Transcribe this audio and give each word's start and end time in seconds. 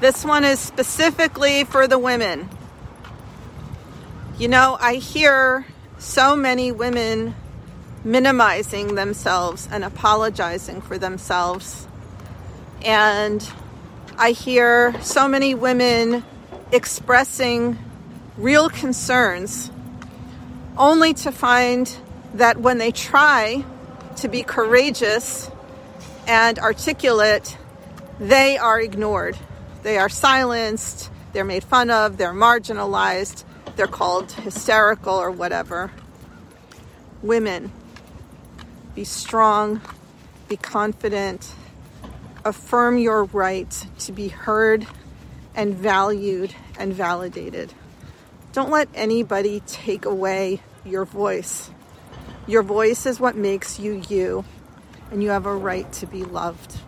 This 0.00 0.24
one 0.24 0.44
is 0.44 0.60
specifically 0.60 1.64
for 1.64 1.88
the 1.88 1.98
women. 1.98 2.48
You 4.38 4.46
know, 4.46 4.76
I 4.80 4.94
hear 4.94 5.66
so 5.98 6.36
many 6.36 6.70
women 6.70 7.34
minimizing 8.04 8.94
themselves 8.94 9.68
and 9.72 9.84
apologizing 9.84 10.82
for 10.82 10.98
themselves. 10.98 11.88
And 12.84 13.44
I 14.16 14.30
hear 14.30 14.94
so 15.02 15.26
many 15.26 15.56
women 15.56 16.22
expressing 16.70 17.76
real 18.36 18.68
concerns 18.68 19.72
only 20.76 21.12
to 21.14 21.32
find 21.32 21.92
that 22.34 22.58
when 22.58 22.78
they 22.78 22.92
try 22.92 23.64
to 24.18 24.28
be 24.28 24.44
courageous 24.44 25.50
and 26.28 26.60
articulate, 26.60 27.58
they 28.20 28.56
are 28.56 28.80
ignored. 28.80 29.36
They 29.88 29.96
are 29.96 30.10
silenced, 30.10 31.10
they're 31.32 31.46
made 31.46 31.64
fun 31.64 31.88
of, 31.88 32.18
they're 32.18 32.34
marginalized, 32.34 33.44
they're 33.74 33.86
called 33.86 34.30
hysterical 34.30 35.14
or 35.14 35.30
whatever. 35.30 35.90
Women, 37.22 37.72
be 38.94 39.04
strong, 39.04 39.80
be 40.46 40.58
confident, 40.58 41.50
affirm 42.44 42.98
your 42.98 43.24
right 43.24 43.70
to 44.00 44.12
be 44.12 44.28
heard 44.28 44.86
and 45.54 45.74
valued 45.74 46.54
and 46.78 46.92
validated. 46.92 47.72
Don't 48.52 48.68
let 48.68 48.90
anybody 48.94 49.60
take 49.66 50.04
away 50.04 50.60
your 50.84 51.06
voice. 51.06 51.70
Your 52.46 52.62
voice 52.62 53.06
is 53.06 53.18
what 53.18 53.36
makes 53.36 53.80
you 53.80 54.02
you, 54.10 54.44
and 55.10 55.22
you 55.22 55.30
have 55.30 55.46
a 55.46 55.56
right 55.56 55.90
to 55.94 56.06
be 56.06 56.24
loved. 56.24 56.78